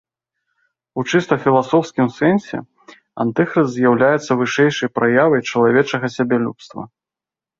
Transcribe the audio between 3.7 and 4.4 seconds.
з'яўляецца